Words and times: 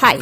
Hi, 0.00 0.16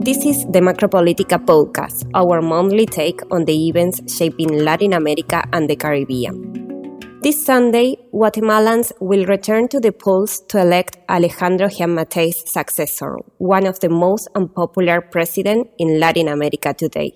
this 0.00 0.26
is 0.26 0.44
the 0.52 0.60
Macropolitica 0.60 1.38
podcast, 1.42 2.10
our 2.12 2.42
monthly 2.42 2.84
take 2.84 3.22
on 3.32 3.46
the 3.46 3.68
events 3.68 4.02
shaping 4.14 4.58
Latin 4.62 4.92
America 4.92 5.42
and 5.50 5.66
the 5.66 5.76
Caribbean. 5.76 7.00
This 7.22 7.42
Sunday, 7.42 7.96
Guatemalans 8.12 8.92
will 9.00 9.24
return 9.24 9.68
to 9.68 9.80
the 9.80 9.92
polls 9.92 10.40
to 10.48 10.60
elect 10.60 10.98
Alejandro 11.08 11.68
Giammattei's 11.68 12.52
successor, 12.52 13.16
one 13.38 13.64
of 13.66 13.80
the 13.80 13.88
most 13.88 14.28
unpopular 14.34 15.00
presidents 15.00 15.70
in 15.78 15.98
Latin 15.98 16.28
America 16.28 16.74
today. 16.74 17.14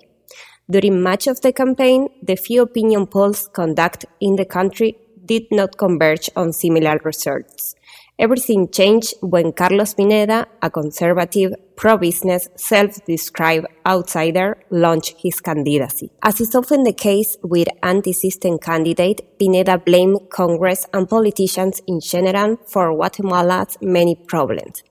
During 0.71 1.03
much 1.03 1.27
of 1.27 1.43
the 1.43 1.53
campaign, 1.53 2.09
the 2.23 2.37
few 2.37 2.63
opinion 2.63 3.07
polls 3.07 3.51
conducted 3.53 4.09
in 4.19 4.37
the 4.37 4.47
country 4.47 4.97
did 5.27 5.43
not 5.51 5.77
converge 5.77 6.31
on 6.35 6.55
similar 6.55 6.99
results. 7.05 7.75
Everything 8.21 8.69
changed 8.69 9.15
when 9.21 9.53
Carlos 9.53 9.95
Pineda, 9.95 10.49
a 10.61 10.69
conservative, 10.71 11.53
pro-business, 11.77 12.49
self-described 12.57 13.69
outsider, 13.87 14.59
launched 14.71 15.15
his 15.23 15.39
candidacy. 15.39 16.11
As 16.21 16.41
is 16.41 16.53
often 16.57 16.83
the 16.83 16.93
case 16.93 17.37
with 17.45 17.69
anti-system 17.81 18.59
candidate, 18.59 19.39
Pineda 19.39 19.79
blamed 19.79 20.31
Congress 20.31 20.85
and 20.93 21.09
politicians 21.09 21.81
in 21.87 22.01
general 22.01 22.57
for 22.67 22.93
Guatemala's 22.93 23.79
many 23.81 24.17
problems. 24.17 24.83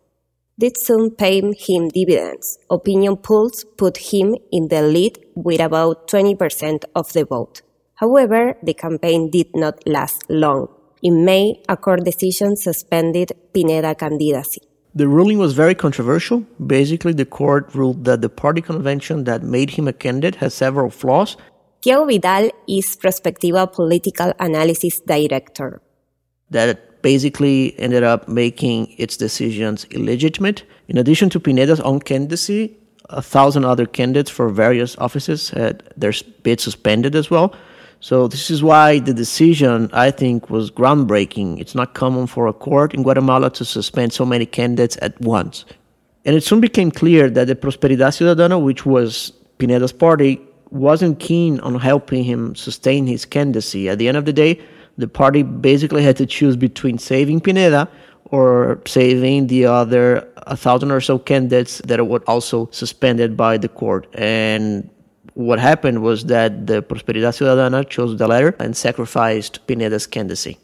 This 0.57 0.85
soon 0.85 1.11
paid 1.11 1.43
him 1.67 1.89
dividends. 1.89 2.57
Opinion 2.69 3.17
polls 3.17 3.65
put 3.77 3.97
him 3.97 4.37
in 4.53 4.69
the 4.69 4.81
lead 4.81 5.19
with 5.35 5.59
about 5.59 6.07
20% 6.07 6.85
of 6.95 7.11
the 7.11 7.25
vote. 7.25 7.61
However, 7.95 8.55
the 8.63 8.73
campaign 8.73 9.29
did 9.29 9.47
not 9.53 9.85
last 9.85 10.23
long. 10.29 10.69
In 11.03 11.25
May, 11.25 11.61
a 11.69 11.77
court 11.77 12.03
decision 12.03 12.55
suspended 12.55 13.31
Pineda 13.53 13.93
candidacy. 13.93 14.61
The 14.95 15.07
ruling 15.07 15.37
was 15.37 15.53
very 15.53 15.75
controversial. 15.75 16.39
Basically, 16.65 17.13
the 17.13 17.25
court 17.25 17.69
ruled 17.75 18.05
that 18.05 18.21
the 18.21 18.29
party 18.29 18.61
convention 18.61 19.25
that 19.25 19.43
made 19.43 19.69
him 19.71 19.87
a 19.87 19.93
candidate 19.93 20.35
has 20.35 20.55
several 20.55 20.89
flaws. 20.89 21.37
Thiago 21.85 22.07
Vidal 22.07 22.49
is 22.67 22.95
Prospectiva 22.95 23.71
Political 23.71 24.33
Analysis 24.39 24.99
Director. 25.01 25.81
That 26.49 27.03
basically 27.03 27.79
ended 27.79 28.03
up 28.03 28.27
making 28.27 28.95
its 28.97 29.17
decisions 29.17 29.85
illegitimate. 29.91 30.63
In 30.87 30.97
addition 30.97 31.29
to 31.29 31.39
Pineda's 31.39 31.79
own 31.81 31.99
candidacy, 31.99 32.75
a 33.09 33.21
thousand 33.21 33.65
other 33.65 33.85
candidates 33.85 34.31
for 34.31 34.49
various 34.49 34.97
offices 34.97 35.51
had 35.51 35.83
their 35.95 36.13
bids 36.41 36.63
suspended 36.63 37.15
as 37.15 37.29
well. 37.29 37.53
So 37.99 38.27
this 38.27 38.51
is 38.51 38.61
why 38.61 38.99
the 38.99 39.13
decision, 39.13 39.89
I 39.91 40.11
think, 40.11 40.49
was 40.49 40.69
groundbreaking. 40.69 41.59
It's 41.59 41.73
not 41.73 41.93
common 41.93 42.27
for 42.27 42.47
a 42.47 42.53
court 42.53 42.93
in 42.93 43.03
Guatemala 43.03 43.49
to 43.51 43.65
suspend 43.65 44.13
so 44.13 44.25
many 44.25 44.45
candidates 44.45 44.97
at 45.01 45.19
once. 45.19 45.65
And 46.25 46.35
it 46.35 46.43
soon 46.43 46.59
became 46.59 46.91
clear 46.91 47.29
that 47.29 47.47
the 47.47 47.55
Prosperidad 47.55 48.11
Ciudadana, 48.11 48.61
which 48.61 48.85
was 48.85 49.31
Pineda's 49.57 49.93
party, 49.93 50.39
wasn't 50.69 51.19
keen 51.19 51.59
on 51.61 51.79
helping 51.79 52.23
him 52.23 52.53
sustain 52.55 53.07
his 53.07 53.25
candidacy. 53.25 53.89
At 53.89 53.97
the 53.97 54.07
end 54.07 54.17
of 54.17 54.25
the 54.25 54.33
day, 54.33 54.61
the 54.97 55.07
party 55.07 55.43
basically 55.43 56.03
had 56.03 56.17
to 56.17 56.25
choose 56.25 56.55
between 56.55 56.97
saving 56.97 57.41
Pineda 57.41 57.87
or 58.25 58.81
saving 58.85 59.47
the 59.47 59.65
other 59.65 60.27
a 60.47 60.57
thousand 60.57 60.91
or 60.91 61.01
so 61.01 61.17
candidates 61.17 61.81
that 61.85 62.05
were 62.05 62.23
also 62.27 62.69
suspended 62.71 63.37
by 63.37 63.57
the 63.57 63.69
court. 63.69 64.07
And 64.13 64.89
what 65.37 65.59
happened 65.59 66.01
was 66.01 66.25
that 66.25 66.65
the 66.65 66.81
Prosperidad 66.81 67.33
Ciudadana 67.37 67.87
chose 67.87 68.17
the 68.17 68.27
latter 68.27 68.55
and 68.57 68.75
sacrificed 68.75 69.67
Pineda's 69.67 70.07
candidacy. 70.07 70.57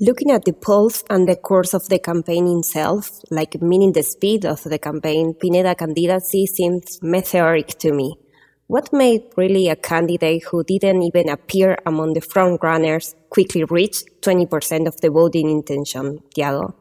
Looking 0.00 0.32
at 0.32 0.44
the 0.44 0.52
polls 0.52 1.04
and 1.08 1.28
the 1.28 1.36
course 1.36 1.74
of 1.74 1.88
the 1.88 2.00
campaign 2.00 2.48
itself, 2.58 3.20
like 3.30 3.62
meaning 3.62 3.92
the 3.92 4.02
speed 4.02 4.44
of 4.44 4.64
the 4.64 4.80
campaign, 4.80 5.34
Pineda 5.34 5.76
candidacy 5.76 6.46
seems 6.46 6.98
meteoric 7.02 7.78
to 7.78 7.92
me. 7.92 8.16
What 8.66 8.92
made 8.92 9.22
really 9.36 9.68
a 9.68 9.76
candidate 9.76 10.42
who 10.50 10.64
didn't 10.64 11.02
even 11.02 11.28
appear 11.28 11.78
among 11.86 12.14
the 12.14 12.20
front 12.20 12.60
runners 12.64 13.14
quickly 13.30 13.62
reach 13.62 14.02
20% 14.22 14.88
of 14.88 15.00
the 15.02 15.10
voting 15.10 15.48
intention, 15.48 16.18
Thiago? 16.36 16.74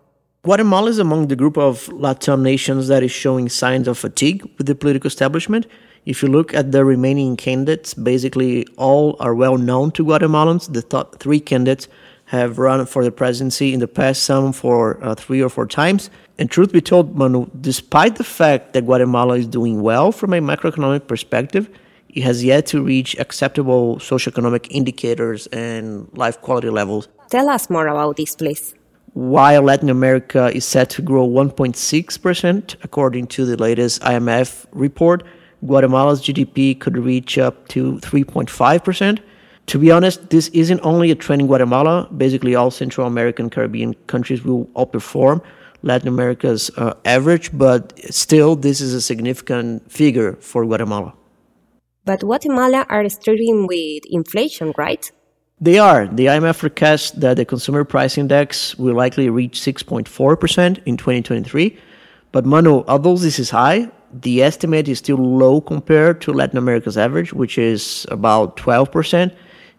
Guatemala 0.43 0.89
is 0.89 0.99
among 0.99 1.27
the 1.27 1.37
group 1.37 1.57
of 1.57 1.87
Latin 1.93 2.43
nations 2.43 2.89
that 2.89 3.01
is 3.01 3.11
showing 3.11 3.47
signs 3.47 3.87
of 3.87 3.97
fatigue 3.97 4.43
with 4.57 4.67
the 4.67 4.75
political 4.75 5.07
establishment 5.07 5.65
if 6.05 6.21
you 6.21 6.27
look 6.27 6.53
at 6.53 6.73
the 6.73 6.83
remaining 6.83 7.37
candidates, 7.37 7.93
basically 7.93 8.67
all 8.77 9.15
are 9.21 9.33
well 9.33 9.57
known 9.57 9.91
to 9.91 10.03
Guatemalans. 10.03 10.71
The 10.73 10.81
top 10.81 11.19
three 11.19 11.39
candidates 11.39 11.87
have 12.25 12.59
run 12.59 12.85
for 12.85 13.03
the 13.03 13.11
presidency 13.11 13.73
in 13.73 13.79
the 13.79 13.87
past, 13.87 14.23
some 14.23 14.51
for 14.51 15.01
uh, 15.03 15.15
three 15.15 15.41
or 15.41 15.47
four 15.49 15.65
times. 15.65 16.09
And 16.37 16.51
truth 16.51 16.73
be 16.73 16.81
told, 16.81 17.15
Manu, 17.15 17.47
despite 17.61 18.15
the 18.15 18.23
fact 18.23 18.73
that 18.73 18.85
Guatemala 18.85 19.37
is 19.37 19.47
doing 19.47 19.81
well 19.81 20.11
from 20.11 20.33
a 20.33 20.41
macroeconomic 20.41 21.07
perspective, 21.07 21.69
it 22.09 22.23
has 22.23 22.43
yet 22.43 22.65
to 22.67 22.83
reach 22.83 23.17
acceptable 23.17 23.97
socioeconomic 23.97 24.67
indicators 24.69 25.47
and 25.47 26.09
life 26.13 26.41
quality 26.41 26.69
levels. 26.69 27.07
Tell 27.29 27.49
us 27.49 27.69
more 27.69 27.87
about 27.87 28.17
this, 28.17 28.35
please. 28.35 28.75
While 29.13 29.61
Latin 29.61 29.89
America 29.89 30.51
is 30.55 30.65
set 30.65 30.89
to 30.91 31.03
grow 31.03 31.27
1.6%, 31.27 32.75
according 32.83 33.27
to 33.27 33.45
the 33.45 33.57
latest 33.57 34.01
IMF 34.01 34.65
report, 34.71 35.23
Guatemala's 35.63 36.21
GDP 36.21 36.79
could 36.79 36.97
reach 36.97 37.37
up 37.37 37.67
to 37.69 37.99
3.5%. 37.99 39.19
To 39.67 39.79
be 39.79 39.91
honest, 39.91 40.29
this 40.31 40.47
isn't 40.49 40.79
only 40.83 41.11
a 41.11 41.15
trend 41.15 41.41
in 41.41 41.47
Guatemala. 41.47 42.09
Basically, 42.17 42.55
all 42.55 42.71
Central 42.71 43.05
American 43.05 43.51
Caribbean 43.51 43.93
countries 44.07 44.43
will 44.43 44.65
outperform 44.75 45.43
Latin 45.83 46.07
America's 46.07 46.71
uh, 46.77 46.95
average, 47.05 47.55
but 47.55 47.93
still, 48.11 48.55
this 48.55 48.81
is 48.81 48.93
a 48.93 49.01
significant 49.01 49.91
figure 49.91 50.33
for 50.37 50.65
Guatemala. 50.65 51.13
But 52.03 52.21
Guatemala 52.21 52.85
are 52.89 53.07
struggling 53.09 53.67
with 53.67 54.03
inflation, 54.09 54.73
right? 54.77 55.09
They 55.63 55.79
are. 55.79 56.07
The 56.07 56.25
IMF 56.25 56.57
forecasts 56.57 57.11
that 57.11 57.37
the 57.37 57.45
consumer 57.45 57.85
price 57.85 58.17
index 58.17 58.77
will 58.77 58.95
likely 58.95 59.29
reach 59.29 59.61
6.4% 59.61 60.83
in 60.85 60.97
2023. 60.97 61.79
But 62.33 62.45
Manu, 62.45 62.83
although 62.85 63.15
this 63.15 63.39
is 63.39 63.49
high, 63.49 63.89
the 64.11 64.43
estimate 64.43 64.89
is 64.89 64.97
still 64.97 65.15
low 65.15 65.61
compared 65.61 66.19
to 66.23 66.33
Latin 66.33 66.57
America's 66.57 66.97
average, 66.97 67.31
which 67.31 67.57
is 67.57 68.05
about 68.11 68.57
12%. 68.57 69.33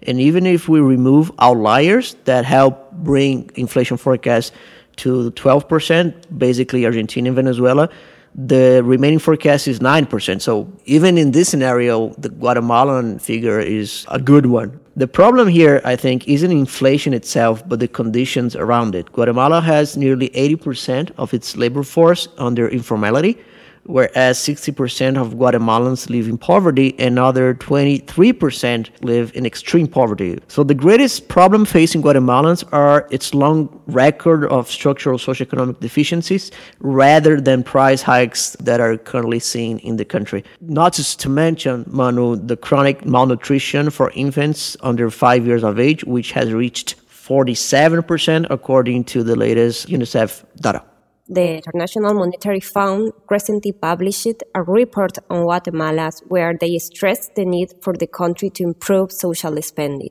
And 0.07 0.21
even 0.23 0.47
if 0.47 0.71
we 0.71 0.81
remove 0.81 1.31
outliers 1.39 2.17
that 2.25 2.47
help 2.47 2.91
bring 2.93 3.51
inflation 3.55 3.99
forecast 3.99 4.55
to 4.97 5.33
12%, 5.33 6.39
basically 6.39 6.87
Argentina 6.87 7.29
and 7.29 7.37
Venezuela, 7.37 7.91
the 8.35 8.81
remaining 8.83 9.19
forecast 9.19 9.69
is 9.69 9.81
9%. 9.81 10.41
So 10.41 10.67
even 10.87 11.19
in 11.19 11.33
this 11.33 11.51
scenario, 11.51 12.09
the 12.17 12.31
Guatemalan 12.31 13.19
figure 13.19 13.61
is 13.61 14.07
a 14.09 14.19
good 14.19 14.47
one. 14.47 14.81
The 14.97 15.09
problem 15.09 15.49
here, 15.49 15.81
I 15.85 15.97
think, 15.97 16.29
isn't 16.29 16.53
inflation 16.53 17.15
itself, 17.15 17.69
but 17.69 17.81
the 17.81 17.89
conditions 17.89 18.55
around 18.55 18.95
it. 18.95 19.13
Guatemala 19.13 19.61
has 19.61 19.97
nearly 19.97 20.29
80% 20.31 21.11
of 21.19 21.35
its 21.35 21.57
labor 21.57 21.83
force 21.83 22.29
under 22.39 22.69
informality 22.69 23.37
whereas 23.85 24.39
60% 24.39 25.21
of 25.21 25.35
Guatemalans 25.35 26.09
live 26.09 26.29
in 26.29 26.39
poverty 26.39 26.95
and 26.99 27.19
other 27.19 27.55
23% 27.55 28.91
live 29.03 29.33
in 29.35 29.47
extreme 29.47 29.87
poverty. 29.87 30.39
So 30.49 30.65
the 30.65 30.75
greatest 30.75 31.29
problem 31.29 31.65
facing 31.65 32.03
Guatemalans 32.03 32.65
are 32.73 33.07
its 33.11 33.35
long 33.35 33.81
record 33.87 34.47
of 34.47 34.71
structural 34.71 35.19
socioeconomic 35.19 35.81
deficiencies 35.81 36.51
rather 36.81 37.41
than 37.41 37.63
price 37.63 38.03
hikes 38.03 38.57
that 38.61 38.81
are 38.81 38.97
currently 38.97 39.39
seen 39.39 39.79
in 39.79 39.97
the 39.97 40.05
country. 40.05 40.45
Not 40.61 40.95
just 40.95 41.21
to 41.21 41.29
mention, 41.29 41.85
Manu, 41.89 42.37
the 42.37 42.57
chronic 42.57 43.05
malnutrition 43.05 43.91
for 43.91 44.11
infants 44.15 44.77
under 44.81 45.11
5 45.11 45.47
years 45.47 45.65
of 45.65 45.79
age 45.79 46.05
which 46.05 46.33
has 46.33 46.53
reached 46.53 46.97
47% 47.09 48.47
according 48.51 49.05
to 49.05 49.23
the 49.23 49.35
latest 49.35 49.89
UNICEF 49.89 50.45
data. 50.57 50.83
The 51.29 51.57
International 51.57 52.13
Monetary 52.13 52.61
Fund 52.61 53.13
recently 53.31 53.73
published 53.73 54.43
a 54.55 54.63
report 54.63 55.17
on 55.31 55.45
Guatemala 55.45 56.11
where 56.29 56.55
they 56.55 56.77
stressed 56.79 57.35
the 57.35 57.47
need 57.47 57.73
for 57.81 57.95
the 57.95 58.07
country 58.07 58.51
to 58.51 58.63
improve 58.63 59.11
social 59.11 59.61
spending. 59.63 60.11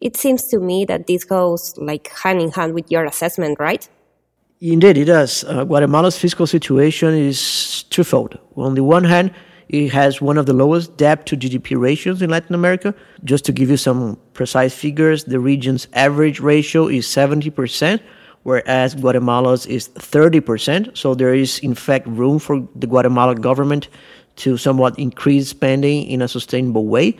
It 0.00 0.16
seems 0.16 0.48
to 0.48 0.58
me 0.58 0.84
that 0.86 1.06
this 1.06 1.22
goes 1.22 1.76
like 1.76 2.08
hand 2.08 2.40
in 2.40 2.50
hand 2.50 2.74
with 2.74 2.90
your 2.90 3.04
assessment, 3.04 3.60
right? 3.60 3.88
Indeed, 4.60 4.98
it 4.98 5.04
does. 5.04 5.44
Uh, 5.44 5.62
Guatemala's 5.62 6.18
fiscal 6.18 6.46
situation 6.48 7.14
is 7.14 7.84
twofold. 7.84 8.36
On 8.56 8.74
the 8.74 8.82
one 8.82 9.04
hand, 9.04 9.32
it 9.68 9.90
has 9.90 10.20
one 10.20 10.38
of 10.38 10.46
the 10.46 10.52
lowest 10.52 10.96
debt 10.96 11.26
to 11.26 11.36
GDP 11.36 11.78
ratios 11.78 12.20
in 12.20 12.30
Latin 12.30 12.56
America. 12.56 12.92
Just 13.22 13.44
to 13.44 13.52
give 13.52 13.70
you 13.70 13.76
some 13.76 14.18
precise 14.32 14.74
figures, 14.74 15.24
the 15.24 15.38
region's 15.38 15.86
average 15.92 16.40
ratio 16.40 16.88
is 16.88 17.06
70%, 17.06 18.00
whereas 18.42 18.94
Guatemala's 18.94 19.66
is 19.66 19.88
30%. 19.88 20.96
So 20.96 21.14
there 21.14 21.34
is, 21.34 21.58
in 21.60 21.74
fact, 21.74 22.06
room 22.06 22.38
for 22.38 22.66
the 22.74 22.86
Guatemala 22.86 23.34
government 23.34 23.88
to 24.36 24.56
somewhat 24.56 24.98
increase 24.98 25.48
spending 25.48 26.06
in 26.06 26.22
a 26.22 26.28
sustainable 26.28 26.86
way. 26.86 27.16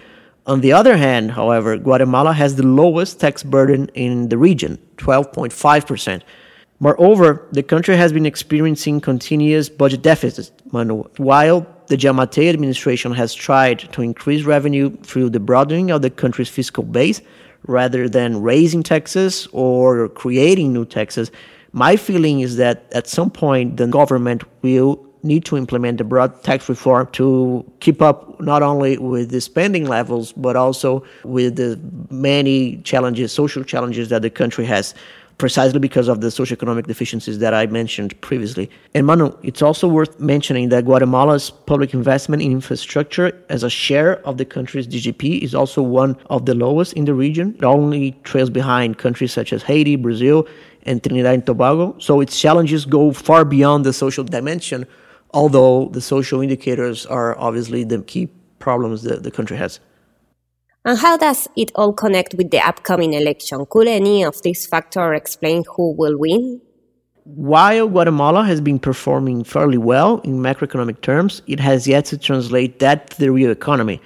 On 0.47 0.61
the 0.63 0.73
other 0.73 0.97
hand, 0.97 1.33
however, 1.33 1.77
Guatemala 1.77 2.33
has 2.33 2.57
the 2.57 2.67
lowest 2.67 3.21
tax 3.21 3.43
burden 3.43 3.91
in 3.95 4.31
the 4.31 4.39
region, 4.39 4.79
12.5%. 4.97 6.23
Moreover, 6.81 7.47
the 7.53 7.63
country 7.63 7.97
has 7.97 8.13
been 8.13 8.25
experiencing 8.25 9.01
continuous 9.01 9.69
budget 9.69 10.01
deficits, 10.03 10.53
while 10.71 11.67
the 11.89 11.97
Giammattei 11.97 12.49
administration 12.49 13.13
has 13.13 13.35
tried 13.35 13.81
to 13.93 14.01
increase 14.01 14.45
revenue 14.45 14.97
through 15.03 15.31
the 15.31 15.41
broadening 15.41 15.91
of 15.91 16.03
the 16.03 16.11
country's 16.11 16.49
fiscal 16.49 16.85
base 16.85 17.21
rather 17.67 18.09
than 18.09 18.43
raising 18.43 18.83
taxes 18.83 19.49
or 19.53 20.09
creating 20.11 20.73
new 20.73 20.85
taxes. 20.85 21.31
My 21.73 21.97
feeling 21.97 22.41
is 22.41 22.57
that 22.57 22.91
at 22.93 23.07
some 23.07 23.31
point 23.31 23.77
the 23.77 23.87
government 23.87 24.45
will 24.63 25.05
need 25.23 25.45
to 25.45 25.57
implement 25.57 26.01
a 26.01 26.05
broad 26.05 26.43
tax 26.45 26.69
reform 26.69 27.09
to 27.13 27.65
keep 27.81 28.01
up 28.01 28.41
not 28.41 28.63
only 28.63 28.97
with 28.99 29.31
the 29.31 29.41
spending 29.41 29.87
levels 29.87 30.33
but 30.33 30.57
also 30.57 31.05
with 31.25 31.57
the 31.57 31.79
many 32.11 32.79
challenges, 32.83 33.33
social 33.33 33.65
challenges 33.65 34.09
that 34.09 34.23
the 34.23 34.31
country 34.31 34.65
has 34.65 34.95
precisely 35.39 35.79
because 35.79 36.09
of 36.09 36.21
the 36.21 36.27
socioeconomic 36.27 36.87
deficiencies 36.87 37.39
that 37.39 37.55
I 37.55 37.67
mentioned 37.67 38.21
previously. 38.21 38.69
And 38.95 39.07
Manu, 39.07 39.33
it's 39.43 39.63
also 39.63 39.87
worth 39.87 40.19
mentioning 40.19 40.69
that 40.71 40.85
Guatemala's 40.85 41.51
public 41.51 41.95
investment 41.95 42.43
in 42.43 42.51
infrastructure 42.51 43.33
as 43.49 43.63
a 43.63 43.71
share 43.71 44.19
of 44.27 44.37
the 44.37 44.45
country's 44.45 44.89
GDP 44.89 45.41
is 45.41 45.55
also 45.55 45.81
one 45.81 46.17
of 46.29 46.45
the 46.45 46.55
lowest 46.55 46.93
in 46.95 47.05
the 47.05 47.15
region. 47.15 47.55
It 47.57 47.65
only 47.65 48.13
trails 48.25 48.51
behind 48.51 48.99
countries 48.99 49.33
such 49.33 49.53
as 49.53 49.63
Haiti, 49.63 49.95
Brazil, 49.95 50.47
and 50.83 51.03
Trinidad 51.03 51.35
and 51.35 51.47
Tobago. 51.47 51.95
So 52.01 52.21
its 52.21 52.39
challenges 52.39 52.85
go 52.85 53.13
far 53.13 53.45
beyond 53.45 53.87
the 53.87 53.93
social 53.93 54.25
dimension, 54.25 54.87
although 55.31 55.89
the 55.93 56.01
social 56.01 56.41
indicators 56.41 57.07
are 57.07 57.39
obviously 57.39 57.85
the 57.85 58.03
key 58.03 58.29
problems 58.59 59.03
that 59.05 59.23
the 59.23 59.31
country 59.31 59.57
has. 59.57 59.79
And 60.85 60.99
how 60.99 61.17
does 61.17 61.49
it 61.57 61.73
all 61.75 61.93
connect 61.93 62.35
with 62.35 62.51
the 62.51 62.61
upcoming 62.61 63.13
election? 63.15 63.67
Could 63.69 63.89
any 63.89 64.25
of 64.25 64.41
these 64.43 64.67
factors 64.67 65.17
explain 65.17 65.65
who 65.77 65.93
will 65.93 66.19
win? 66.19 66.61
While 67.25 67.89
Guatemala 67.89 68.45
has 68.45 68.61
been 68.61 68.79
performing 68.79 69.45
fairly 69.45 69.77
well 69.77 70.21
in 70.21 70.39
macroeconomic 70.39 71.03
terms, 71.03 71.43
it 71.47 71.61
has 71.61 71.87
yet 71.87 72.07
to 72.07 72.17
translate 72.17 72.79
that 72.79 73.11
to 73.11 73.19
the 73.19 73.31
real 73.31 73.51
economy. 73.51 74.01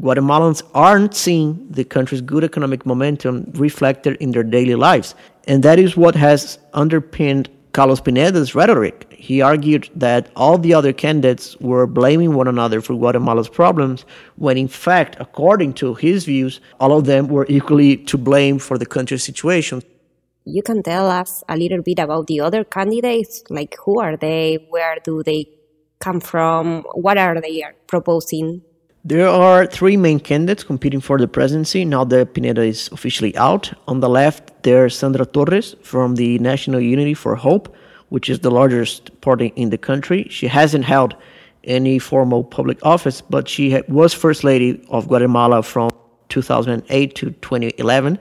Guatemalans 0.00 0.62
aren't 0.74 1.14
seeing 1.14 1.66
the 1.70 1.84
country's 1.84 2.20
good 2.20 2.44
economic 2.44 2.84
momentum 2.84 3.50
reflected 3.54 4.16
in 4.20 4.32
their 4.32 4.42
daily 4.42 4.74
lives. 4.74 5.14
And 5.46 5.62
that 5.62 5.78
is 5.78 5.96
what 5.96 6.14
has 6.14 6.58
underpinned 6.74 7.48
Carlos 7.72 8.00
Pineda's 8.00 8.54
rhetoric. 8.54 9.07
He 9.18 9.42
argued 9.42 9.90
that 9.96 10.30
all 10.36 10.58
the 10.58 10.72
other 10.72 10.92
candidates 10.92 11.56
were 11.58 11.88
blaming 11.88 12.34
one 12.34 12.46
another 12.46 12.80
for 12.80 12.94
Guatemala's 12.94 13.48
problems, 13.48 14.04
when 14.36 14.56
in 14.56 14.68
fact, 14.68 15.16
according 15.18 15.72
to 15.74 15.94
his 15.94 16.24
views, 16.24 16.60
all 16.78 16.96
of 16.96 17.04
them 17.04 17.26
were 17.26 17.44
equally 17.48 17.96
to 17.96 18.16
blame 18.16 18.60
for 18.60 18.78
the 18.78 18.86
country's 18.86 19.24
situation. 19.24 19.82
You 20.44 20.62
can 20.62 20.84
tell 20.84 21.10
us 21.10 21.42
a 21.48 21.56
little 21.56 21.82
bit 21.82 21.98
about 21.98 22.28
the 22.28 22.38
other 22.40 22.62
candidates, 22.62 23.42
like 23.50 23.76
who 23.84 23.98
are 23.98 24.16
they, 24.16 24.64
where 24.70 24.98
do 25.02 25.24
they 25.24 25.46
come 25.98 26.20
from, 26.20 26.84
what 26.94 27.18
are 27.18 27.40
they 27.40 27.64
uh, 27.64 27.70
proposing? 27.88 28.62
There 29.04 29.28
are 29.28 29.66
three 29.66 29.96
main 29.96 30.20
candidates 30.20 30.62
competing 30.62 31.00
for 31.00 31.18
the 31.18 31.26
presidency 31.26 31.84
now 31.84 32.04
that 32.04 32.34
Pineda 32.34 32.62
is 32.62 32.88
officially 32.92 33.36
out. 33.36 33.72
On 33.88 33.98
the 33.98 34.08
left, 34.08 34.62
there's 34.62 34.96
Sandra 34.96 35.26
Torres 35.26 35.74
from 35.82 36.14
the 36.14 36.38
National 36.38 36.80
Unity 36.80 37.14
for 37.14 37.34
Hope, 37.34 37.74
which 38.08 38.28
is 38.28 38.40
the 38.40 38.50
largest 38.50 39.20
party 39.20 39.52
in 39.56 39.70
the 39.70 39.78
country. 39.78 40.26
She 40.30 40.46
hasn't 40.46 40.84
held 40.84 41.16
any 41.64 41.98
formal 41.98 42.44
public 42.44 42.84
office, 42.84 43.20
but 43.20 43.48
she 43.48 43.80
was 43.88 44.14
First 44.14 44.44
Lady 44.44 44.84
of 44.88 45.08
Guatemala 45.08 45.62
from 45.62 45.90
2008 46.28 47.14
to 47.16 47.30
2011, 47.30 48.18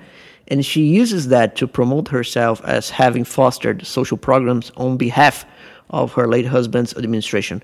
and 0.50 0.66
she 0.66 0.82
uses 0.82 1.28
that 1.28 1.56
to 1.58 1.68
promote 1.68 2.08
herself 2.08 2.62
as 2.64 2.90
having 2.90 3.24
fostered 3.24 3.86
social 3.86 4.18
programs 4.18 4.72
on 4.78 4.98
behalf 4.98 5.46
of 5.90 6.14
her 6.14 6.28
late 6.28 6.46
husband's 6.46 6.94
administration. 6.96 7.62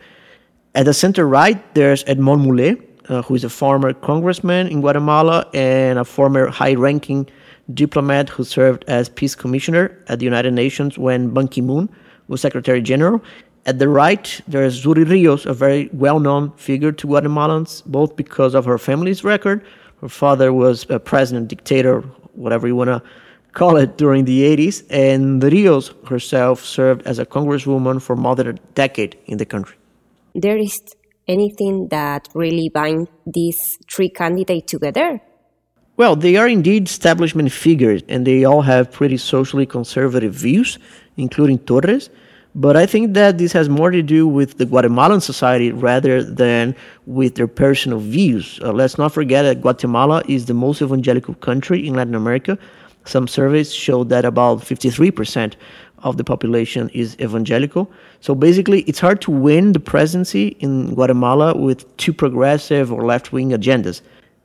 At 0.76 0.86
the 0.86 0.94
center 0.94 1.28
right, 1.28 1.62
there's 1.76 2.04
Edmond 2.08 2.44
Mulet, 2.44 2.80
uh, 3.10 3.22
who 3.22 3.36
is 3.36 3.44
a 3.44 3.50
former 3.50 3.94
congressman 3.94 4.68
in 4.68 4.82
Guatemala 4.82 5.46
and 5.54 6.00
a 6.00 6.06
former 6.06 6.48
high 6.48 6.74
ranking 6.76 7.30
diplomat 7.74 8.30
who 8.30 8.44
served 8.44 8.84
as 8.88 9.10
peace 9.10 9.36
commissioner 9.36 9.98
at 10.08 10.20
the 10.20 10.26
United 10.26 10.54
Nations 10.54 10.98
when 10.98 11.34
Ban 11.34 11.48
Ki 11.48 11.62
moon 11.62 11.90
was 12.28 12.42
Secretary 12.42 12.82
General. 12.82 13.22
At 13.66 13.80
the 13.80 13.88
right, 13.88 14.42
there 14.48 14.64
is 14.64 14.84
Zury 14.84 15.10
Rios, 15.10 15.46
a 15.46 15.54
very 15.54 15.90
well 15.94 16.20
known 16.20 16.52
figure 16.58 16.92
to 16.92 17.08
Guatemalans, 17.08 17.84
both 17.86 18.16
because 18.16 18.54
of 18.54 18.66
her 18.66 18.78
family's 18.78 19.24
record. 19.24 19.66
Her 20.02 20.10
father 20.10 20.52
was 20.52 20.86
a 20.90 21.00
president, 21.00 21.48
dictator, 21.48 22.02
whatever 22.34 22.68
you 22.68 22.76
want 22.76 22.90
to 22.90 23.02
call 23.54 23.78
it, 23.78 23.98
during 23.98 24.26
the 24.26 24.42
80s, 24.44 24.84
and 24.90 25.42
Rios 25.42 25.94
herself 26.08 26.64
served 26.64 27.04
as 27.04 27.20
a 27.20 27.26
congresswoman 27.26 28.02
for 28.02 28.16
more 28.16 28.36
than 28.36 28.48
a 28.48 28.54
decade 28.74 29.18
in 29.28 29.38
the 29.38 29.46
country. 29.46 29.78
There 30.36 30.58
is 30.58 30.82
anything 31.28 31.88
that 31.90 32.28
really 32.34 32.70
binds 32.74 33.10
these 33.26 33.78
three 33.90 34.10
candidates 34.10 34.72
together? 34.72 35.22
Well, 35.96 36.16
they 36.16 36.38
are 36.38 36.48
indeed 36.48 36.88
establishment 36.88 37.52
figures, 37.52 38.02
and 38.08 38.26
they 38.26 38.46
all 38.46 38.64
have 38.64 38.92
pretty 38.92 39.18
socially 39.18 39.68
conservative 39.68 40.34
views, 40.34 40.80
including 41.18 41.60
Torres. 41.60 42.10
But 42.56 42.76
I 42.76 42.88
think 42.88 43.14
that 43.14 43.38
this 43.38 43.52
has 43.54 43.70
more 43.70 43.92
to 43.92 44.02
do 44.02 44.28
with 44.28 44.58
the 44.58 44.66
Guatemalan 44.66 45.22
society 45.22 45.72
rather 45.72 46.24
than 46.24 46.76
with 47.06 47.36
their 47.36 47.48
personal 47.48 48.00
views. 48.00 48.60
Uh, 48.64 48.72
let's 48.72 48.98
not 48.98 49.14
forget 49.14 49.44
that 49.46 49.62
Guatemala 49.62 50.24
is 50.28 50.48
the 50.48 50.56
most 50.56 50.82
evangelical 50.82 51.36
country 51.36 51.88
in 51.88 51.94
Latin 51.94 52.16
America. 52.16 52.58
Some 53.06 53.28
surveys 53.28 53.72
show 53.72 54.04
that 54.06 54.26
about 54.26 54.62
53% 54.62 55.54
of 56.00 56.18
the 56.18 56.24
population 56.24 56.90
is 56.90 57.16
evangelical. 57.20 57.92
So 58.20 58.34
basically, 58.34 58.82
it's 58.82 59.00
hard 59.00 59.22
to 59.22 59.32
win 59.32 59.74
the 59.74 59.80
presidency 59.80 60.50
in 60.60 60.96
Guatemala 60.96 61.56
with 61.56 61.86
two 61.98 62.14
progressive 62.14 62.92
or 62.92 63.06
left 63.06 63.32
wing 63.32 63.52
agendas. 63.52 64.02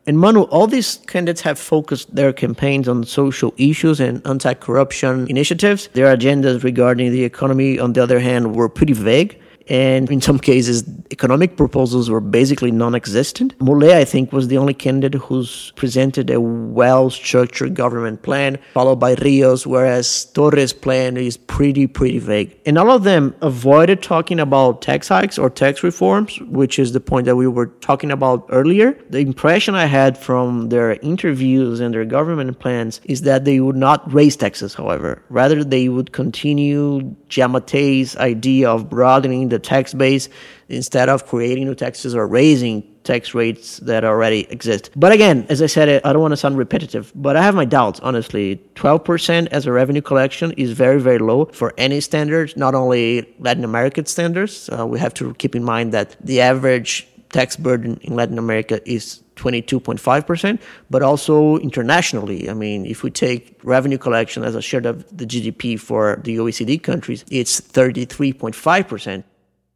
And 0.09 0.19
Manu, 0.19 0.45
all 0.45 0.67
these 0.67 1.01
candidates 1.07 1.43
have 1.43 1.59
focused 1.59 2.15
their 2.15 2.33
campaigns 2.33 2.89
on 2.89 3.05
social 3.05 3.53
issues 3.59 4.01
and 4.01 4.27
anti 4.27 4.55
corruption 4.55 5.27
initiatives. 5.29 5.89
Their 5.93 6.17
agendas 6.17 6.65
regarding 6.65 7.13
the 7.13 7.25
economy, 7.25 7.79
on 7.79 7.93
the 7.93 8.03
other 8.03 8.19
hand, 8.19 8.57
were 8.57 8.71
pretty 8.71 8.95
vague 8.95 9.39
and 9.69 10.11
in 10.11 10.21
some 10.21 10.39
cases, 10.39 10.85
economic 11.11 11.57
proposals 11.57 12.11
were 12.11 12.21
basically 12.21 12.71
non-existent. 12.71 13.55
Mulet, 13.61 13.93
I 13.93 14.05
think, 14.05 14.33
was 14.33 14.49
the 14.49 14.59
only 14.59 14.75
candidate 14.75 15.21
who's 15.21 15.73
presented 15.77 16.31
a 16.31 16.41
well-structured 16.41 17.75
government 17.75 18.23
plan, 18.23 18.59
followed 18.75 18.97
by 18.97 19.15
Rios, 19.15 19.67
whereas 19.67 20.27
Torres' 20.27 20.73
plan 20.73 21.17
is 21.17 21.37
pretty, 21.37 21.87
pretty 21.87 22.19
vague. 22.19 22.59
And 22.67 22.79
all 22.79 22.91
of 22.91 23.05
them 23.05 23.35
avoided 23.43 24.03
talking 24.03 24.41
about 24.41 24.83
tax 24.83 25.09
hikes 25.09 25.39
or 25.39 25.51
tax 25.51 25.83
reforms, 25.83 26.41
which 26.43 26.79
is 26.79 26.93
the 26.93 27.01
point 27.01 27.27
that 27.27 27.37
we 27.37 27.47
were 27.47 27.67
talking 27.67 28.11
about 28.11 28.47
earlier. 28.51 28.99
The 29.11 29.21
impression 29.21 29.75
I 29.75 29.87
had 29.87 30.17
from 30.17 30.69
their 30.69 30.93
interviews 30.95 31.81
and 31.81 31.95
their 31.95 32.05
government 32.05 32.59
plans 32.59 33.01
is 33.05 33.23
that 33.23 33.45
they 33.45 33.61
would 33.61 33.77
not 33.77 34.13
raise 34.13 34.37
taxes, 34.37 34.75
however. 34.75 35.23
Rather, 35.29 35.63
they 35.65 35.89
would 35.89 36.13
continue 36.13 37.15
Giammattei's 37.29 38.17
idea 38.17 38.71
of 38.71 38.89
broadening 38.89 39.49
the 39.49 39.58
the 39.59 39.67
tax 39.69 39.95
base 39.95 40.29
instead 40.69 41.09
of 41.09 41.27
creating 41.27 41.65
new 41.65 41.75
taxes 41.75 42.15
or 42.15 42.27
raising 42.27 42.83
tax 43.05 43.35
rates 43.35 43.79
that 43.79 44.05
already 44.05 44.41
exist. 44.51 44.91
But 44.95 45.13
again, 45.13 45.47
as 45.49 45.61
I 45.63 45.67
said, 45.67 45.87
I 46.05 46.13
don't 46.13 46.23
want 46.23 46.33
to 46.33 46.37
sound 46.45 46.57
repetitive, 46.59 47.11
but 47.15 47.37
I 47.37 47.43
have 47.43 47.55
my 47.55 47.65
doubts, 47.65 48.01
honestly. 48.01 48.61
12% 48.75 49.49
as 49.49 49.67
a 49.67 49.73
revenue 49.73 50.03
collection 50.03 50.53
is 50.53 50.73
very, 50.73 51.01
very 51.01 51.19
low 51.19 51.47
for 51.47 51.73
any 51.79 52.01
standards, 52.01 52.57
not 52.57 52.75
only 52.75 53.35
Latin 53.39 53.65
American 53.65 54.05
standards. 54.07 54.69
Uh, 54.71 54.87
we 54.87 54.99
have 54.99 55.15
to 55.15 55.35
keep 55.35 55.57
in 55.57 55.65
mind 55.65 55.93
that 55.93 56.17
the 56.21 56.41
average 56.41 57.09
tax 57.31 57.57
burden 57.57 57.99
in 58.03 58.15
Latin 58.15 58.39
America 58.39 58.77
is 58.91 59.23
22.5%, 59.37 60.59
but 60.91 61.03
also 61.03 61.57
internationally. 61.59 62.51
I 62.51 62.55
mean, 62.55 62.85
if 62.85 63.03
we 63.03 63.11
take 63.11 63.59
revenue 63.63 63.99
collection 63.99 64.45
as 64.45 64.55
a 64.55 64.63
share 64.63 64.87
of 64.87 65.17
the 65.17 65.27
GDP 65.27 65.79
for 65.79 66.21
the 66.25 66.37
OECD 66.37 66.83
countries, 66.83 67.25
it's 67.31 67.61
33.5%. 67.61 69.25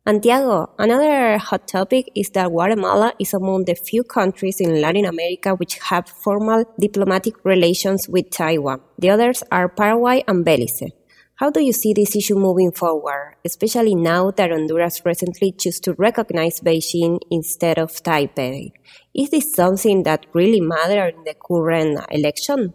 Santiago, 0.04 0.74
another 0.80 1.38
hot 1.38 1.68
topic 1.68 2.10
is 2.16 2.30
that 2.30 2.48
Guatemala 2.48 3.12
is 3.20 3.32
among 3.34 3.66
the 3.66 3.76
few 3.76 4.02
countries 4.02 4.60
in 4.60 4.80
Latin 4.80 5.04
America 5.04 5.54
which 5.54 5.78
have 5.78 6.08
formal 6.08 6.64
diplomatic 6.80 7.34
relations 7.44 8.08
with 8.08 8.28
Taiwan. 8.30 8.80
The 8.98 9.10
others 9.10 9.44
are 9.52 9.68
Paraguay 9.68 10.24
and 10.26 10.44
Belize. 10.44 10.82
How 11.36 11.50
do 11.50 11.60
you 11.60 11.72
see 11.72 11.92
this 11.92 12.16
issue 12.16 12.34
moving 12.34 12.72
forward, 12.72 13.36
especially 13.44 13.94
now 13.94 14.32
that 14.32 14.50
Honduras 14.50 15.02
recently 15.04 15.52
chose 15.52 15.78
to 15.80 15.92
recognize 15.94 16.58
Beijing 16.58 17.20
instead 17.30 17.78
of 17.78 17.92
Taipei? 17.92 18.72
Is 19.14 19.30
this 19.30 19.54
something 19.54 20.02
that 20.02 20.26
really 20.32 20.60
matters 20.60 21.14
in 21.16 21.22
the 21.22 21.34
current 21.34 22.00
election? 22.10 22.74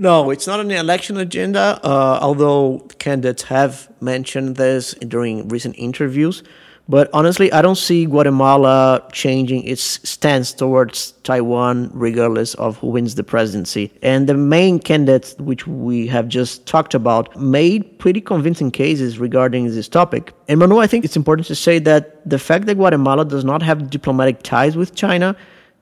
No, 0.00 0.30
it's 0.30 0.46
not 0.46 0.60
an 0.60 0.70
election 0.70 1.16
agenda, 1.16 1.80
uh, 1.82 2.20
although 2.22 2.86
candidates 3.00 3.42
have 3.42 3.90
mentioned 4.00 4.54
this 4.54 4.94
during 4.94 5.48
recent 5.48 5.74
interviews. 5.76 6.44
But 6.88 7.10
honestly, 7.12 7.52
I 7.52 7.60
don't 7.62 7.76
see 7.76 8.06
Guatemala 8.06 9.06
changing 9.12 9.64
its 9.64 9.82
stance 10.08 10.54
towards 10.54 11.12
Taiwan, 11.24 11.90
regardless 11.92 12.54
of 12.54 12.78
who 12.78 12.86
wins 12.86 13.16
the 13.16 13.24
presidency. 13.24 13.92
And 14.00 14.26
the 14.28 14.34
main 14.34 14.78
candidates, 14.78 15.34
which 15.38 15.66
we 15.66 16.06
have 16.06 16.28
just 16.28 16.64
talked 16.64 16.94
about, 16.94 17.38
made 17.38 17.98
pretty 17.98 18.20
convincing 18.20 18.70
cases 18.70 19.18
regarding 19.18 19.66
this 19.66 19.88
topic. 19.88 20.32
And 20.46 20.60
Manu, 20.60 20.78
I 20.78 20.86
think 20.86 21.04
it's 21.04 21.16
important 21.16 21.46
to 21.48 21.54
say 21.54 21.78
that 21.80 22.28
the 22.28 22.38
fact 22.38 22.66
that 22.66 22.76
Guatemala 22.76 23.24
does 23.24 23.44
not 23.44 23.62
have 23.62 23.90
diplomatic 23.90 24.42
ties 24.42 24.76
with 24.76 24.94
China 24.94 25.36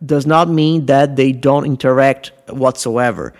does 0.05 0.27
not 0.27 0.49
mean 0.49 0.87
that 0.87 1.17
they 1.17 1.33
don't 1.33 1.67
interact 1.67 2.33
whatsoever. 2.49 3.33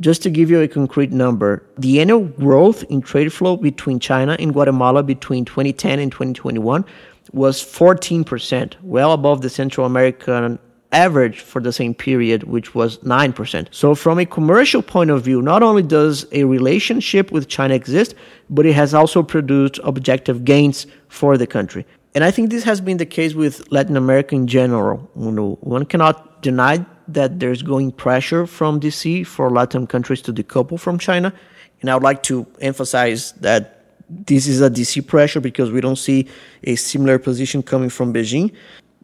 Just 0.00 0.22
to 0.22 0.30
give 0.30 0.50
you 0.50 0.60
a 0.60 0.68
concrete 0.68 1.12
number, 1.12 1.62
the 1.78 2.00
annual 2.00 2.24
growth 2.24 2.82
in 2.84 3.02
trade 3.02 3.32
flow 3.32 3.56
between 3.56 4.00
China 4.00 4.36
and 4.38 4.52
Guatemala 4.52 5.02
between 5.02 5.44
2010 5.44 5.98
and 5.98 6.10
2021 6.10 6.84
was 7.32 7.62
14%, 7.62 8.74
well 8.82 9.12
above 9.12 9.42
the 9.42 9.50
Central 9.50 9.86
American 9.86 10.58
average 10.92 11.40
for 11.40 11.60
the 11.60 11.72
same 11.72 11.94
period, 11.94 12.44
which 12.44 12.74
was 12.74 12.98
9%. 12.98 13.68
So, 13.70 13.94
from 13.94 14.18
a 14.18 14.26
commercial 14.26 14.82
point 14.82 15.10
of 15.10 15.22
view, 15.22 15.40
not 15.40 15.62
only 15.62 15.82
does 15.82 16.26
a 16.32 16.44
relationship 16.44 17.32
with 17.32 17.48
China 17.48 17.74
exist, 17.74 18.14
but 18.50 18.66
it 18.66 18.74
has 18.74 18.94
also 18.94 19.22
produced 19.22 19.80
objective 19.84 20.44
gains 20.44 20.86
for 21.08 21.38
the 21.38 21.46
country. 21.46 21.86
And 22.14 22.24
I 22.24 22.30
think 22.30 22.50
this 22.50 22.64
has 22.64 22.80
been 22.80 22.98
the 22.98 23.06
case 23.06 23.34
with 23.34 23.70
Latin 23.72 23.96
America 23.96 24.34
in 24.34 24.46
general. 24.46 25.10
You 25.18 25.32
know, 25.32 25.58
one 25.62 25.86
cannot 25.86 26.42
deny 26.42 26.84
that 27.08 27.40
there's 27.40 27.62
going 27.62 27.92
pressure 27.92 28.46
from 28.46 28.80
DC 28.80 29.26
for 29.26 29.50
Latin 29.50 29.86
countries 29.86 30.22
to 30.22 30.32
decouple 30.32 30.78
from 30.78 30.98
China. 30.98 31.32
And 31.80 31.90
I 31.90 31.94
would 31.94 32.02
like 32.02 32.22
to 32.24 32.46
emphasize 32.60 33.32
that 33.32 33.84
this 34.08 34.46
is 34.46 34.60
a 34.60 34.70
DC 34.70 35.06
pressure 35.06 35.40
because 35.40 35.70
we 35.70 35.80
don't 35.80 35.96
see 35.96 36.28
a 36.64 36.76
similar 36.76 37.18
position 37.18 37.62
coming 37.62 37.88
from 37.88 38.12
Beijing. 38.12 38.52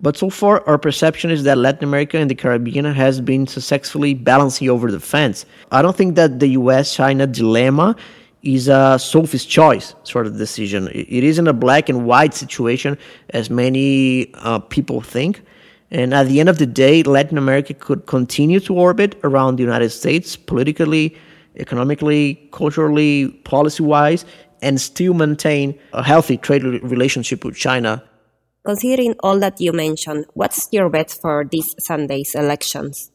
But 0.01 0.17
so 0.17 0.31
far, 0.31 0.67
our 0.69 0.79
perception 0.79 1.31
is 1.31 1.43
that 1.45 1.59
Latin 1.59 1.85
America 1.85 2.19
and 2.19 2.31
the 2.31 2.35
Caribbean 2.35 2.85
has 2.85 3.21
been 3.21 3.47
successfully 3.47 4.15
balancing 4.15 4.71
over 4.71 4.93
the 4.93 5.01
fence. 5.01 5.45
I 5.73 5.83
don't 5.83 5.97
think 5.97 6.15
that 6.15 6.39
the 6.39 6.49
US 6.51 6.95
China 6.95 7.27
dilemma 7.27 7.97
is 8.43 8.69
a 8.69 8.97
Sophie's 8.99 9.45
choice 9.45 9.95
sort 10.05 10.27
of 10.27 10.39
decision. 10.39 10.89
It 10.93 11.25
isn't 11.25 11.49
a 11.49 11.53
black 11.53 11.89
and 11.89 12.07
white 12.07 12.35
situation 12.35 12.97
as 13.31 13.51
many 13.51 14.33
uh, 14.35 14.61
people 14.61 15.01
think. 15.01 15.43
And 15.91 16.13
at 16.13 16.27
the 16.29 16.41
end 16.41 16.49
of 16.49 16.59
the 16.59 16.67
day, 16.67 17.03
Latin 17.03 17.39
America 17.39 17.73
could 17.73 18.07
continue 18.07 18.61
to 18.61 18.75
orbit 18.75 19.19
around 19.25 19.57
the 19.57 19.63
United 19.63 19.91
States 19.91 20.37
politically, 20.37 21.17
economically, 21.57 22.49
culturally, 22.53 23.29
policy 23.45 23.83
wise, 23.83 24.25
and 24.61 24.81
still 24.81 25.15
maintain 25.15 25.79
a 25.93 26.03
healthy 26.03 26.37
trade 26.37 26.63
relationship 26.65 27.45
with 27.45 27.57
China. 27.57 28.03
Considering 28.67 29.15
all 29.21 29.39
that 29.39 29.61
you 29.61 29.73
mentioned, 29.73 30.27
what's 30.35 30.69
your 30.73 30.91
bet 30.91 31.11
for 31.11 31.47
this 31.51 31.75
Sunday's 31.79 32.35
elections? 32.35 33.11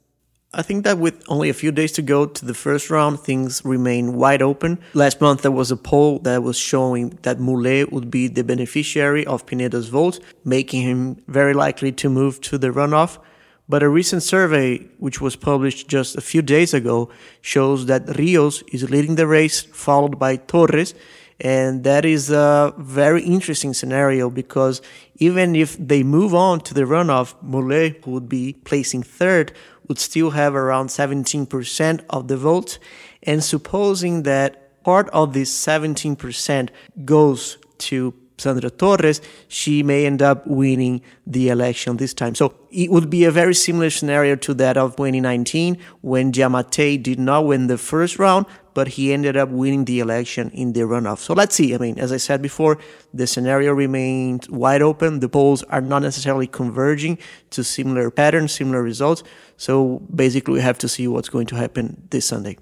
I 0.56 0.62
think 0.62 0.84
that 0.84 1.00
with 1.00 1.24
only 1.28 1.50
a 1.50 1.54
few 1.54 1.72
days 1.72 1.92
to 1.94 2.04
go 2.04 2.28
to 2.28 2.46
the 2.46 2.54
first 2.54 2.92
round, 2.92 3.20
things 3.20 3.66
remain 3.66 4.14
wide 4.14 4.44
open. 4.44 4.78
Last 4.94 5.20
month, 5.20 5.42
there 5.42 5.52
was 5.52 5.72
a 5.72 5.78
poll 5.78 6.20
that 6.20 6.44
was 6.44 6.58
showing 6.58 7.18
that 7.24 7.40
Mulet 7.40 7.92
would 7.92 8.12
be 8.12 8.28
the 8.28 8.44
beneficiary 8.44 9.26
of 9.26 9.48
Pineda's 9.48 9.88
vote, 9.88 10.20
making 10.46 10.84
him 10.84 11.24
very 11.28 11.56
likely 11.56 11.92
to 11.94 12.08
move 12.08 12.40
to 12.42 12.60
the 12.60 12.70
runoff. 12.70 13.18
But 13.68 13.82
a 13.82 13.90
recent 13.90 14.22
survey, 14.22 14.78
which 15.00 15.20
was 15.20 15.36
published 15.36 15.88
just 15.88 16.16
a 16.18 16.22
few 16.22 16.44
days 16.44 16.72
ago, 16.72 17.10
shows 17.42 17.88
that 17.88 18.16
Rios 18.20 18.62
is 18.72 18.92
leading 18.92 19.16
the 19.16 19.26
race, 19.26 19.62
followed 19.62 20.20
by 20.20 20.36
Torres, 20.36 20.94
and 21.40 21.84
that 21.84 22.06
is 22.06 22.30
a 22.30 22.74
very 22.78 23.24
interesting 23.24 23.74
scenario 23.74 24.30
because 24.30 24.82
even 25.16 25.56
if 25.56 25.76
they 25.78 26.04
move 26.04 26.34
on 26.34 26.62
to 26.62 26.74
the 26.74 26.84
runoff, 26.84 27.34
who 28.04 28.12
would 28.12 28.30
be 28.30 28.54
placing 28.64 29.04
third, 29.04 29.52
would 29.88 30.00
still 30.00 30.32
have 30.32 30.56
around 30.56 30.88
17% 30.88 32.02
of 32.10 32.28
the 32.28 32.38
vote. 32.38 32.80
And 33.22 33.44
supposing 33.44 34.24
that 34.24 34.84
part 34.84 35.10
of 35.10 35.34
this 35.34 35.52
17% 35.66 36.70
goes 37.06 37.58
to 37.80 38.14
Sandra 38.44 38.70
Torres, 38.70 39.22
she 39.48 39.84
may 39.84 40.06
end 40.06 40.22
up 40.22 40.46
winning 40.46 41.02
the 41.26 41.50
election 41.50 41.98
this 41.98 42.14
time. 42.14 42.36
So 42.36 42.54
it 42.72 42.92
would 42.92 43.10
be 43.10 43.24
a 43.24 43.32
very 43.32 43.56
similar 43.56 43.90
scenario 43.90 44.36
to 44.38 44.54
that 44.56 44.78
of 44.78 44.96
2019 44.96 45.78
when 46.02 46.32
Giammattei 46.32 47.02
did 47.02 47.20
not 47.20 47.46
win 47.46 47.68
the 47.68 47.78
first 47.78 48.20
round, 48.20 48.46
but 48.74 48.90
he 48.90 49.14
ended 49.14 49.38
up 49.38 49.50
winning 49.50 49.86
the 49.86 50.00
election 50.00 50.50
in 50.52 50.74
the 50.74 50.82
runoff. 50.82 51.20
So 51.20 51.34
let's 51.34 51.56
see. 51.56 51.74
I 51.74 51.78
mean, 51.78 51.98
as 52.00 52.12
I 52.12 52.18
said 52.18 52.42
before, 52.42 52.78
the 53.14 53.28
scenario 53.28 53.72
remains 53.74 54.50
wide 54.50 54.82
open. 54.82 55.20
The 55.20 55.30
polls 55.30 55.64
are 55.64 55.82
not 55.82 56.02
necessarily 56.02 56.48
converging 56.48 57.18
to 57.52 57.64
similar 57.64 58.12
patterns, 58.12 58.52
similar 58.52 58.84
results. 58.84 59.24
So 59.58 60.02
basically, 60.14 60.56
we 60.56 60.62
have 60.62 60.78
to 60.80 60.90
see 60.90 61.08
what's 61.08 61.30
going 61.30 61.48
to 61.48 61.56
happen 61.56 62.08
this 62.10 62.26
Sunday. 62.26 62.58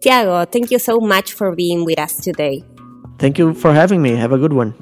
Thiago, 0.00 0.46
thank 0.50 0.70
you 0.70 0.78
so 0.78 1.00
much 1.00 1.32
for 1.32 1.56
being 1.56 1.84
with 1.84 1.98
us 1.98 2.16
today. 2.16 2.62
Thank 3.18 3.38
you 3.38 3.54
for 3.54 3.74
having 3.74 4.00
me. 4.00 4.14
Have 4.14 4.32
a 4.32 4.38
good 4.38 4.52
one. 4.52 4.74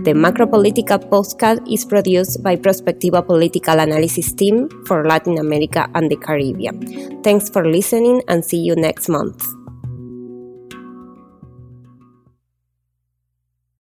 The 0.00 0.16
Macropolitica 0.16 0.96
podcast 0.96 1.60
is 1.68 1.84
produced 1.84 2.42
by 2.42 2.56
Prospectiva 2.56 3.20
Political 3.20 3.80
Analysis 3.80 4.32
Team 4.32 4.68
for 4.86 5.04
Latin 5.04 5.36
America 5.36 5.88
and 5.94 6.10
the 6.10 6.16
Caribbean. 6.16 6.80
Thanks 7.22 7.50
for 7.50 7.68
listening 7.68 8.22
and 8.28 8.44
see 8.44 8.56
you 8.56 8.76
next 8.76 9.08
month. 9.08 9.44